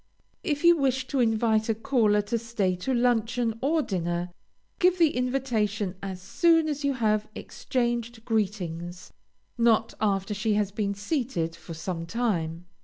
If 0.43 0.63
you 0.63 0.75
wish 0.77 1.05
to 1.09 1.19
invite 1.19 1.69
a 1.69 1.75
caller 1.75 2.23
to 2.23 2.39
stay 2.39 2.75
to 2.77 2.91
luncheon 2.91 3.59
or 3.61 3.83
dinner, 3.83 4.31
give 4.79 4.97
the 4.97 5.15
invitation 5.15 5.93
as 6.01 6.19
soon 6.19 6.67
as 6.67 6.83
you 6.83 6.93
have 6.93 7.27
exchanged 7.35 8.25
greetings, 8.25 9.13
not 9.59 9.93
after 10.01 10.33
she 10.33 10.55
has 10.55 10.71
been 10.71 10.95
seated 10.95 11.55
for 11.55 11.75
some 11.75 12.07
time. 12.07 12.65